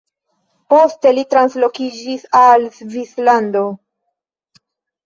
[0.73, 3.65] Poste li translokiĝis al Svislando.